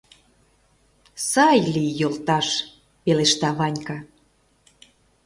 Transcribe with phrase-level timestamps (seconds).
[1.29, 2.47] —Сай лий, йолташ!—
[3.03, 3.97] пелешта Ванька.